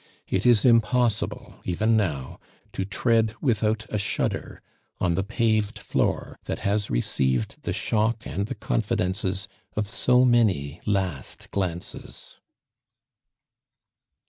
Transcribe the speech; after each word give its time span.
It 0.27 0.47
is 0.47 0.65
impossible 0.65 1.57
even 1.63 1.95
now 1.95 2.39
to 2.73 2.83
tread 2.85 3.35
without 3.39 3.85
a 3.89 3.99
shudder 3.99 4.63
on 4.99 5.13
the 5.13 5.23
paved 5.23 5.77
floor 5.77 6.39
that 6.45 6.61
has 6.61 6.89
received 6.89 7.61
the 7.61 7.71
shock 7.71 8.25
and 8.25 8.47
the 8.47 8.55
confidences 8.55 9.47
of 9.75 9.87
so 9.87 10.25
many 10.25 10.81
last 10.87 11.51
glances. 11.51 12.39